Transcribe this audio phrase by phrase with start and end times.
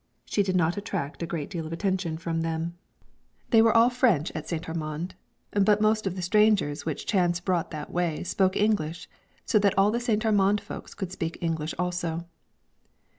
[0.25, 2.75] She did not attract a great deal of attention from them.
[3.51, 4.67] They were all French at St.
[4.67, 5.13] Armand,
[5.51, 9.07] but most of the strangers which chance brought that way spoke English,
[9.45, 10.25] so that the St.
[10.25, 12.25] Armand folks could speak English also.